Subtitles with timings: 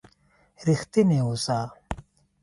[0.67, 1.57] رښتينی اوسه